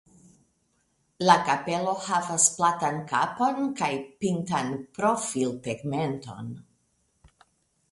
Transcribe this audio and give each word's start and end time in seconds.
La 1.27 1.35
kapelo 1.49 1.93
havas 2.05 2.47
platan 2.55 2.97
kapon 3.13 3.69
kaj 3.83 3.91
pintan 4.25 4.75
profiltegmenton. 4.99 6.53